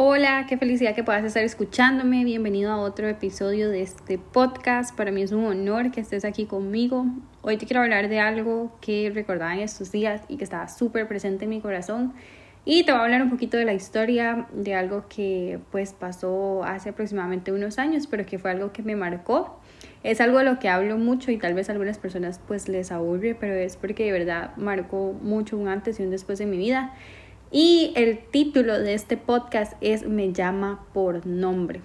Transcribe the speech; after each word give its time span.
Hola, 0.00 0.46
qué 0.48 0.56
felicidad 0.56 0.94
que 0.94 1.02
puedas 1.02 1.24
estar 1.24 1.42
escuchándome. 1.42 2.22
Bienvenido 2.24 2.70
a 2.70 2.76
otro 2.76 3.08
episodio 3.08 3.68
de 3.68 3.82
este 3.82 4.16
podcast. 4.16 4.96
Para 4.96 5.10
mí 5.10 5.22
es 5.22 5.32
un 5.32 5.44
honor 5.44 5.90
que 5.90 6.00
estés 6.00 6.24
aquí 6.24 6.44
conmigo. 6.44 7.06
Hoy 7.42 7.56
te 7.56 7.66
quiero 7.66 7.82
hablar 7.82 8.08
de 8.08 8.20
algo 8.20 8.78
que 8.80 9.10
recordaba 9.12 9.54
en 9.54 9.58
estos 9.58 9.90
días 9.90 10.22
y 10.28 10.36
que 10.36 10.44
estaba 10.44 10.68
súper 10.68 11.08
presente 11.08 11.46
en 11.46 11.50
mi 11.50 11.60
corazón. 11.60 12.12
Y 12.64 12.84
te 12.84 12.92
voy 12.92 13.00
a 13.00 13.04
hablar 13.06 13.22
un 13.22 13.30
poquito 13.30 13.56
de 13.56 13.64
la 13.64 13.74
historia 13.74 14.46
de 14.52 14.76
algo 14.76 15.06
que 15.08 15.58
pues 15.72 15.94
pasó 15.94 16.62
hace 16.62 16.90
aproximadamente 16.90 17.50
unos 17.50 17.80
años, 17.80 18.06
pero 18.06 18.24
que 18.24 18.38
fue 18.38 18.52
algo 18.52 18.72
que 18.72 18.84
me 18.84 18.94
marcó. 18.94 19.58
Es 20.04 20.20
algo 20.20 20.38
de 20.38 20.44
lo 20.44 20.60
que 20.60 20.68
hablo 20.68 20.96
mucho 20.96 21.32
y 21.32 21.38
tal 21.38 21.54
vez 21.54 21.70
a 21.70 21.72
algunas 21.72 21.98
personas 21.98 22.40
pues 22.46 22.68
les 22.68 22.92
aburre, 22.92 23.34
pero 23.34 23.54
es 23.54 23.76
porque 23.76 24.04
de 24.04 24.12
verdad 24.12 24.54
marcó 24.58 25.12
mucho 25.20 25.56
un 25.56 25.66
antes 25.66 25.98
y 25.98 26.04
un 26.04 26.10
después 26.10 26.38
de 26.38 26.46
mi 26.46 26.56
vida. 26.56 26.94
Y 27.50 27.92
el 27.96 28.18
título 28.18 28.78
de 28.78 28.92
este 28.92 29.16
podcast 29.16 29.72
es 29.80 30.06
Me 30.06 30.34
llama 30.34 30.84
por 30.92 31.26
nombre. 31.26 31.80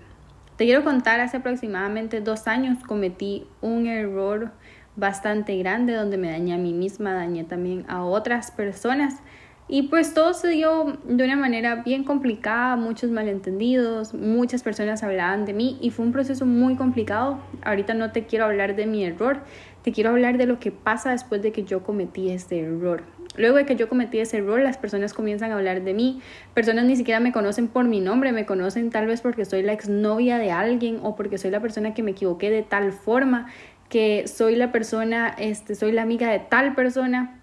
Te 0.57 0.65
quiero 0.65 0.83
contar, 0.83 1.21
hace 1.21 1.37
aproximadamente 1.37 2.19
dos 2.19 2.47
años 2.47 2.83
cometí 2.85 3.47
un 3.61 3.87
error 3.87 4.51
bastante 4.97 5.57
grande 5.57 5.93
donde 5.93 6.17
me 6.17 6.31
dañé 6.31 6.53
a 6.53 6.57
mí 6.57 6.73
misma, 6.73 7.13
dañé 7.13 7.45
también 7.45 7.85
a 7.87 8.03
otras 8.03 8.51
personas. 8.51 9.21
Y 9.69 9.83
pues 9.83 10.13
todo 10.13 10.33
se 10.33 10.49
dio 10.49 10.97
de 11.05 11.23
una 11.23 11.37
manera 11.37 11.75
bien 11.75 12.03
complicada, 12.03 12.75
muchos 12.75 13.09
malentendidos, 13.09 14.13
muchas 14.13 14.63
personas 14.63 15.01
hablaban 15.01 15.45
de 15.45 15.53
mí 15.53 15.77
y 15.79 15.91
fue 15.91 16.05
un 16.05 16.11
proceso 16.11 16.45
muy 16.45 16.75
complicado. 16.75 17.39
Ahorita 17.63 17.93
no 17.93 18.11
te 18.11 18.25
quiero 18.25 18.43
hablar 18.43 18.75
de 18.75 18.85
mi 18.85 19.05
error, 19.05 19.39
te 19.81 19.93
quiero 19.93 20.09
hablar 20.09 20.37
de 20.37 20.45
lo 20.45 20.59
que 20.59 20.73
pasa 20.73 21.11
después 21.11 21.41
de 21.41 21.53
que 21.53 21.63
yo 21.63 21.83
cometí 21.83 22.31
este 22.31 22.59
error. 22.59 23.03
Luego 23.35 23.57
de 23.57 23.65
que 23.65 23.75
yo 23.75 23.89
cometí 23.89 24.19
ese 24.19 24.37
error, 24.37 24.59
las 24.61 24.77
personas 24.77 25.13
comienzan 25.13 25.51
a 25.51 25.55
hablar 25.55 25.83
de 25.83 25.93
mí. 25.93 26.21
Personas 26.53 26.85
ni 26.85 26.95
siquiera 26.95 27.19
me 27.19 27.31
conocen 27.31 27.67
por 27.67 27.85
mi 27.85 27.99
nombre, 27.99 28.31
me 28.31 28.45
conocen 28.45 28.89
tal 28.91 29.07
vez 29.07 29.21
porque 29.21 29.45
soy 29.45 29.63
la 29.63 29.73
exnovia 29.73 30.37
de 30.37 30.51
alguien 30.51 30.99
o 31.01 31.15
porque 31.15 31.37
soy 31.37 31.51
la 31.51 31.59
persona 31.59 31.93
que 31.93 32.03
me 32.03 32.11
equivoqué 32.11 32.49
de 32.51 32.61
tal 32.61 32.91
forma, 32.91 33.47
que 33.89 34.27
soy 34.27 34.55
la 34.55 34.71
persona, 34.71 35.33
este, 35.37 35.75
soy 35.75 35.91
la 35.91 36.03
amiga 36.03 36.29
de 36.29 36.39
tal 36.39 36.75
persona. 36.75 37.39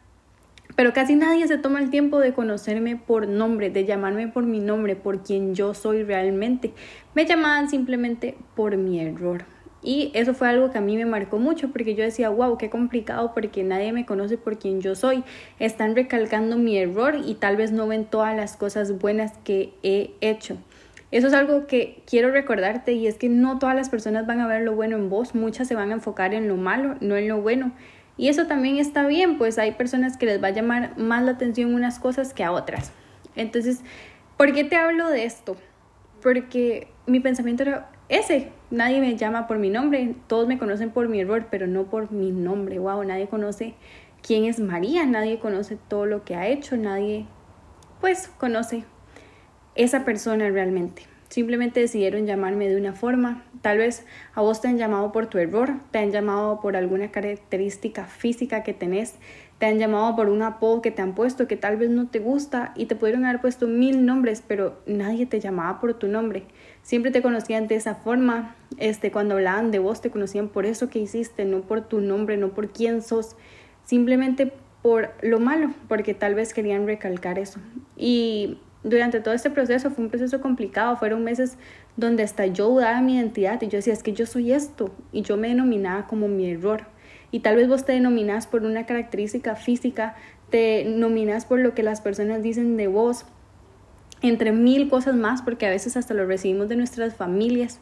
Pero 0.76 0.92
casi 0.92 1.16
nadie 1.16 1.46
se 1.48 1.58
toma 1.58 1.80
el 1.80 1.90
tiempo 1.90 2.20
de 2.20 2.32
conocerme 2.32 2.96
por 2.96 3.26
nombre, 3.26 3.70
de 3.70 3.84
llamarme 3.84 4.28
por 4.28 4.44
mi 4.44 4.60
nombre, 4.60 4.94
por 4.96 5.22
quien 5.22 5.54
yo 5.54 5.74
soy 5.74 6.04
realmente. 6.04 6.72
Me 7.14 7.26
llamaban 7.26 7.68
simplemente 7.68 8.36
por 8.54 8.76
mi 8.76 9.00
error. 9.00 9.44
Y 9.82 10.10
eso 10.14 10.34
fue 10.34 10.48
algo 10.48 10.70
que 10.70 10.78
a 10.78 10.82
mí 10.82 10.96
me 10.96 11.06
marcó 11.06 11.38
mucho 11.38 11.70
porque 11.70 11.94
yo 11.94 12.04
decía, 12.04 12.28
wow, 12.28 12.58
qué 12.58 12.68
complicado 12.68 13.32
porque 13.34 13.62
nadie 13.62 13.92
me 13.92 14.04
conoce 14.04 14.36
por 14.36 14.58
quien 14.58 14.80
yo 14.80 14.94
soy. 14.94 15.24
Están 15.58 15.96
recalcando 15.96 16.58
mi 16.58 16.76
error 16.76 17.16
y 17.24 17.34
tal 17.34 17.56
vez 17.56 17.72
no 17.72 17.86
ven 17.86 18.04
todas 18.04 18.36
las 18.36 18.56
cosas 18.56 18.98
buenas 18.98 19.32
que 19.44 19.72
he 19.82 20.10
hecho. 20.20 20.58
Eso 21.10 21.26
es 21.26 21.32
algo 21.32 21.66
que 21.66 22.02
quiero 22.06 22.30
recordarte 22.30 22.92
y 22.92 23.06
es 23.06 23.16
que 23.16 23.28
no 23.28 23.58
todas 23.58 23.74
las 23.74 23.88
personas 23.88 24.26
van 24.26 24.40
a 24.40 24.46
ver 24.46 24.62
lo 24.62 24.74
bueno 24.74 24.96
en 24.96 25.08
vos, 25.08 25.34
muchas 25.34 25.66
se 25.66 25.74
van 25.74 25.90
a 25.90 25.94
enfocar 25.94 26.34
en 26.34 26.46
lo 26.46 26.56
malo, 26.56 26.96
no 27.00 27.16
en 27.16 27.26
lo 27.26 27.40
bueno. 27.40 27.72
Y 28.16 28.28
eso 28.28 28.46
también 28.46 28.76
está 28.76 29.06
bien, 29.06 29.38
pues 29.38 29.58
hay 29.58 29.72
personas 29.72 30.16
que 30.16 30.26
les 30.26 30.42
va 30.42 30.48
a 30.48 30.50
llamar 30.50 30.96
más 30.98 31.24
la 31.24 31.32
atención 31.32 31.74
unas 31.74 31.98
cosas 31.98 32.34
que 32.34 32.44
a 32.44 32.52
otras. 32.52 32.92
Entonces, 33.34 33.80
¿por 34.36 34.52
qué 34.52 34.62
te 34.62 34.76
hablo 34.76 35.08
de 35.08 35.24
esto? 35.24 35.56
Porque 36.22 36.88
mi 37.06 37.18
pensamiento 37.18 37.62
era, 37.62 37.90
ese. 38.10 38.50
Nadie 38.70 39.00
me 39.00 39.16
llama 39.16 39.46
por 39.46 39.58
mi 39.58 39.70
nombre, 39.70 40.14
todos 40.26 40.46
me 40.46 40.58
conocen 40.58 40.90
por 40.90 41.08
mi 41.08 41.20
error, 41.20 41.46
pero 41.50 41.66
no 41.66 41.84
por 41.84 42.12
mi 42.12 42.30
nombre. 42.30 42.78
Wow, 42.78 43.02
nadie 43.04 43.28
conoce 43.28 43.74
quién 44.22 44.44
es 44.44 44.60
María, 44.60 45.06
nadie 45.06 45.38
conoce 45.38 45.78
todo 45.88 46.06
lo 46.06 46.24
que 46.24 46.34
ha 46.36 46.46
hecho, 46.46 46.76
nadie 46.76 47.26
pues 48.00 48.28
conoce 48.38 48.84
esa 49.74 50.04
persona 50.04 50.48
realmente. 50.50 51.02
Simplemente 51.30 51.78
decidieron 51.78 52.26
llamarme 52.26 52.68
de 52.68 52.76
una 52.76 52.92
forma. 52.92 53.44
Tal 53.62 53.78
vez 53.78 54.04
a 54.34 54.40
vos 54.40 54.60
te 54.60 54.66
han 54.66 54.78
llamado 54.78 55.12
por 55.12 55.28
tu 55.28 55.38
error, 55.38 55.74
te 55.92 56.00
han 56.00 56.10
llamado 56.10 56.60
por 56.60 56.74
alguna 56.74 57.12
característica 57.12 58.04
física 58.04 58.64
que 58.64 58.74
tenés, 58.74 59.14
te 59.60 59.66
han 59.66 59.78
llamado 59.78 60.16
por 60.16 60.28
un 60.28 60.42
apodo 60.42 60.82
que 60.82 60.90
te 60.90 61.02
han 61.02 61.14
puesto 61.14 61.46
que 61.46 61.56
tal 61.56 61.76
vez 61.76 61.88
no 61.88 62.08
te 62.08 62.18
gusta 62.18 62.72
y 62.74 62.86
te 62.86 62.96
pudieron 62.96 63.24
haber 63.24 63.40
puesto 63.40 63.68
mil 63.68 64.04
nombres, 64.04 64.42
pero 64.44 64.80
nadie 64.86 65.24
te 65.24 65.38
llamaba 65.38 65.78
por 65.78 65.94
tu 65.94 66.08
nombre. 66.08 66.46
Siempre 66.82 67.12
te 67.12 67.22
conocían 67.22 67.68
de 67.68 67.76
esa 67.76 67.94
forma. 67.94 68.56
Este, 68.78 69.12
cuando 69.12 69.34
hablaban 69.34 69.70
de 69.70 69.78
vos 69.78 70.00
te 70.00 70.10
conocían 70.10 70.48
por 70.48 70.66
eso 70.66 70.90
que 70.90 70.98
hiciste, 70.98 71.44
no 71.44 71.60
por 71.60 71.82
tu 71.82 72.00
nombre, 72.00 72.38
no 72.38 72.48
por 72.48 72.70
quién 72.70 73.02
sos, 73.02 73.36
simplemente 73.84 74.52
por 74.82 75.10
lo 75.22 75.38
malo, 75.38 75.70
porque 75.86 76.12
tal 76.12 76.34
vez 76.34 76.54
querían 76.54 76.86
recalcar 76.86 77.38
eso. 77.38 77.60
Y 77.96 78.58
durante 78.82 79.20
todo 79.20 79.34
este 79.34 79.50
proceso 79.50 79.90
fue 79.90 80.04
un 80.04 80.10
proceso 80.10 80.40
complicado, 80.40 80.96
fueron 80.96 81.22
meses 81.24 81.56
donde 81.96 82.22
hasta 82.22 82.46
yo 82.46 82.68
dudaba 82.68 83.00
mi 83.00 83.16
identidad 83.16 83.60
y 83.62 83.68
yo 83.68 83.78
decía, 83.78 83.92
es 83.92 84.02
que 84.02 84.12
yo 84.12 84.26
soy 84.26 84.52
esto 84.52 84.94
y 85.12 85.22
yo 85.22 85.36
me 85.36 85.48
denominaba 85.48 86.06
como 86.06 86.28
mi 86.28 86.50
error 86.50 86.86
y 87.30 87.40
tal 87.40 87.56
vez 87.56 87.68
vos 87.68 87.84
te 87.84 87.92
denominas 87.92 88.46
por 88.46 88.64
una 88.64 88.86
característica 88.86 89.54
física, 89.54 90.16
te 90.50 90.84
nominas 90.84 91.44
por 91.44 91.60
lo 91.60 91.74
que 91.74 91.82
las 91.82 92.00
personas 92.00 92.42
dicen 92.42 92.76
de 92.76 92.88
vos, 92.88 93.24
entre 94.20 94.52
mil 94.52 94.88
cosas 94.88 95.14
más, 95.14 95.42
porque 95.42 95.66
a 95.66 95.70
veces 95.70 95.96
hasta 95.96 96.12
lo 96.12 96.26
recibimos 96.26 96.68
de 96.68 96.76
nuestras 96.76 97.14
familias. 97.14 97.80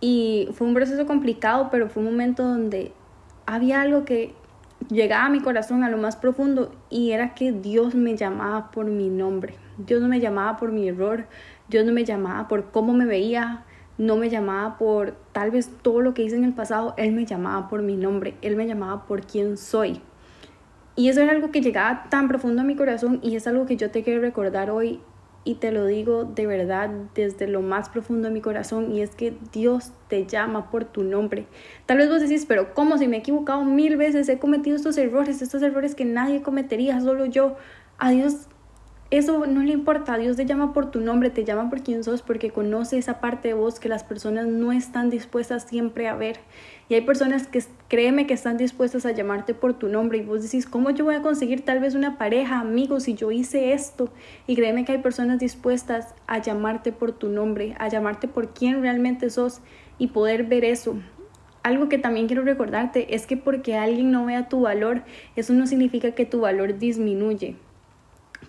Y 0.00 0.48
fue 0.52 0.66
un 0.66 0.74
proceso 0.74 1.06
complicado, 1.06 1.68
pero 1.70 1.88
fue 1.88 2.02
un 2.02 2.10
momento 2.10 2.42
donde 2.42 2.92
había 3.46 3.80
algo 3.80 4.04
que 4.04 4.34
llegaba 4.90 5.26
a 5.26 5.30
mi 5.30 5.40
corazón 5.40 5.84
a 5.84 5.88
lo 5.88 5.96
más 5.96 6.16
profundo 6.16 6.74
y 6.90 7.12
era 7.12 7.34
que 7.34 7.52
Dios 7.52 7.94
me 7.94 8.16
llamaba 8.16 8.70
por 8.70 8.86
mi 8.86 9.08
nombre. 9.08 9.54
Dios 9.78 10.00
no 10.00 10.08
me 10.08 10.20
llamaba 10.20 10.56
por 10.56 10.72
mi 10.72 10.88
error, 10.88 11.26
Dios 11.68 11.84
no 11.84 11.92
me 11.92 12.04
llamaba 12.04 12.48
por 12.48 12.70
cómo 12.70 12.92
me 12.92 13.06
veía, 13.06 13.64
no 13.98 14.16
me 14.16 14.28
llamaba 14.28 14.76
por 14.76 15.14
tal 15.32 15.50
vez 15.50 15.70
todo 15.82 16.00
lo 16.00 16.14
que 16.14 16.22
hice 16.22 16.36
en 16.36 16.44
el 16.44 16.52
pasado, 16.52 16.94
Él 16.96 17.12
me 17.12 17.26
llamaba 17.26 17.68
por 17.68 17.82
mi 17.82 17.96
nombre, 17.96 18.34
Él 18.42 18.56
me 18.56 18.66
llamaba 18.66 19.06
por 19.06 19.22
quién 19.22 19.56
soy. 19.56 20.00
Y 20.96 21.08
eso 21.08 21.20
era 21.20 21.32
algo 21.32 21.50
que 21.50 21.60
llegaba 21.60 22.06
tan 22.08 22.28
profundo 22.28 22.62
a 22.62 22.64
mi 22.64 22.76
corazón 22.76 23.18
y 23.22 23.34
es 23.34 23.46
algo 23.46 23.66
que 23.66 23.76
yo 23.76 23.90
te 23.90 24.02
quiero 24.02 24.20
recordar 24.20 24.70
hoy 24.70 25.00
y 25.44 25.56
te 25.56 25.72
lo 25.72 25.86
digo 25.86 26.24
de 26.24 26.46
verdad 26.46 26.88
desde 27.14 27.46
lo 27.46 27.60
más 27.60 27.88
profundo 27.88 28.28
de 28.28 28.34
mi 28.34 28.40
corazón 28.40 28.92
y 28.92 29.02
es 29.02 29.10
que 29.10 29.36
Dios 29.52 29.92
te 30.08 30.26
llama 30.26 30.70
por 30.70 30.84
tu 30.84 31.02
nombre. 31.02 31.46
Tal 31.86 31.98
vez 31.98 32.08
vos 32.08 32.20
decís, 32.20 32.46
pero 32.46 32.74
¿cómo 32.74 32.96
si 32.96 33.08
me 33.08 33.16
he 33.16 33.20
equivocado 33.20 33.64
mil 33.64 33.96
veces? 33.96 34.28
He 34.28 34.38
cometido 34.38 34.76
estos 34.76 34.96
errores, 34.96 35.42
estos 35.42 35.62
errores 35.62 35.94
que 35.94 36.04
nadie 36.04 36.42
cometería, 36.42 37.00
solo 37.00 37.26
yo. 37.26 37.56
A 37.98 38.10
Dios 38.10 38.48
eso 39.10 39.46
no 39.46 39.62
le 39.62 39.72
importa, 39.72 40.16
Dios 40.16 40.36
te 40.36 40.46
llama 40.46 40.72
por 40.72 40.90
tu 40.90 41.00
nombre, 41.00 41.30
te 41.30 41.44
llama 41.44 41.68
por 41.70 41.82
quien 41.82 42.02
sos, 42.02 42.22
porque 42.22 42.50
conoce 42.50 42.98
esa 42.98 43.20
parte 43.20 43.48
de 43.48 43.54
vos 43.54 43.78
que 43.78 43.88
las 43.88 44.02
personas 44.02 44.46
no 44.46 44.72
están 44.72 45.10
dispuestas 45.10 45.64
siempre 45.64 46.08
a 46.08 46.14
ver. 46.14 46.40
Y 46.88 46.94
hay 46.94 47.02
personas 47.02 47.46
que 47.46 47.62
créeme 47.88 48.26
que 48.26 48.34
están 48.34 48.56
dispuestas 48.56 49.06
a 49.06 49.12
llamarte 49.12 49.54
por 49.54 49.74
tu 49.74 49.88
nombre 49.88 50.18
y 50.18 50.22
vos 50.22 50.42
decís, 50.42 50.66
¿cómo 50.66 50.90
yo 50.90 51.04
voy 51.04 51.14
a 51.14 51.22
conseguir 51.22 51.64
tal 51.64 51.80
vez 51.80 51.94
una 51.94 52.18
pareja, 52.18 52.58
amigos, 52.58 53.04
si 53.04 53.14
yo 53.14 53.30
hice 53.30 53.72
esto? 53.72 54.10
Y 54.46 54.56
créeme 54.56 54.84
que 54.84 54.92
hay 54.92 54.98
personas 54.98 55.38
dispuestas 55.38 56.14
a 56.26 56.38
llamarte 56.38 56.90
por 56.90 57.12
tu 57.12 57.28
nombre, 57.28 57.74
a 57.78 57.88
llamarte 57.88 58.26
por 58.26 58.52
quién 58.52 58.80
realmente 58.80 59.30
sos 59.30 59.60
y 59.98 60.08
poder 60.08 60.44
ver 60.44 60.64
eso. 60.64 60.96
Algo 61.62 61.88
que 61.88 61.98
también 61.98 62.26
quiero 62.26 62.42
recordarte 62.42 63.14
es 63.14 63.26
que 63.26 63.36
porque 63.36 63.76
alguien 63.76 64.10
no 64.10 64.26
vea 64.26 64.48
tu 64.48 64.62
valor, 64.62 65.02
eso 65.36 65.52
no 65.52 65.66
significa 65.66 66.10
que 66.12 66.26
tu 66.26 66.40
valor 66.40 66.78
disminuye. 66.78 67.56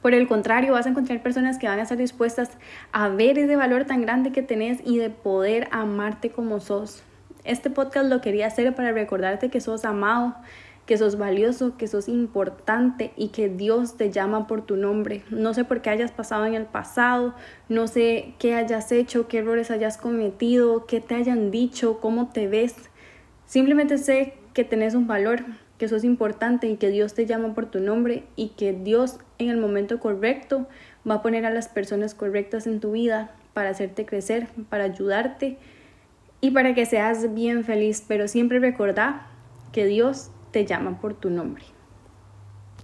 Por 0.05 0.13
el 0.13 0.27
contrario, 0.27 0.73
vas 0.73 0.85
a 0.85 0.89
encontrar 0.89 1.23
personas 1.23 1.57
que 1.57 1.67
van 1.67 1.79
a 1.79 1.81
estar 1.81 1.97
dispuestas 1.97 2.51
a 2.91 3.09
ver 3.09 3.39
ese 3.39 3.55
valor 3.55 3.85
tan 3.85 4.01
grande 4.01 4.31
que 4.31 4.43
tenés 4.43 4.77
y 4.85 4.99
de 4.99 5.09
poder 5.09 5.67
amarte 5.71 6.29
como 6.29 6.59
sos. 6.59 7.01
Este 7.43 7.71
podcast 7.71 8.07
lo 8.07 8.21
quería 8.21 8.45
hacer 8.45 8.75
para 8.75 8.91
recordarte 8.91 9.49
que 9.49 9.59
sos 9.59 9.83
amado, 9.83 10.35
que 10.85 10.99
sos 10.99 11.17
valioso, 11.17 11.75
que 11.75 11.87
sos 11.87 12.07
importante 12.07 13.13
y 13.15 13.29
que 13.29 13.49
Dios 13.49 13.97
te 13.97 14.11
llama 14.11 14.45
por 14.45 14.63
tu 14.63 14.75
nombre. 14.75 15.23
No 15.31 15.55
sé 15.55 15.63
por 15.63 15.81
qué 15.81 15.89
hayas 15.89 16.11
pasado 16.11 16.45
en 16.45 16.53
el 16.53 16.65
pasado, 16.65 17.33
no 17.67 17.87
sé 17.87 18.35
qué 18.37 18.53
hayas 18.53 18.91
hecho, 18.91 19.27
qué 19.27 19.39
errores 19.39 19.71
hayas 19.71 19.97
cometido, 19.97 20.85
qué 20.85 21.01
te 21.01 21.15
hayan 21.15 21.49
dicho, 21.49 21.99
cómo 21.99 22.29
te 22.29 22.47
ves. 22.47 22.75
Simplemente 23.47 23.97
sé 23.97 24.35
que 24.53 24.63
tenés 24.63 24.93
un 24.93 25.07
valor, 25.07 25.45
que 25.77 25.85
eso 25.85 25.95
es 25.95 26.03
importante 26.03 26.67
y 26.67 26.77
que 26.77 26.89
Dios 26.89 27.13
te 27.13 27.25
llama 27.25 27.53
por 27.53 27.65
tu 27.65 27.79
nombre 27.79 28.23
y 28.35 28.49
que 28.49 28.73
Dios 28.73 29.19
en 29.37 29.49
el 29.49 29.57
momento 29.57 29.99
correcto 29.99 30.67
va 31.09 31.15
a 31.15 31.21
poner 31.21 31.45
a 31.45 31.49
las 31.49 31.67
personas 31.67 32.13
correctas 32.13 32.67
en 32.67 32.79
tu 32.79 32.93
vida 32.93 33.31
para 33.53 33.69
hacerte 33.69 34.05
crecer, 34.05 34.47
para 34.69 34.85
ayudarte 34.85 35.57
y 36.41 36.51
para 36.51 36.73
que 36.73 36.85
seas 36.85 37.33
bien 37.33 37.63
feliz, 37.63 38.03
pero 38.07 38.27
siempre 38.27 38.59
recordá 38.59 39.27
que 39.71 39.85
Dios 39.85 40.29
te 40.51 40.65
llama 40.65 40.99
por 41.01 41.13
tu 41.13 41.29
nombre. 41.29 41.63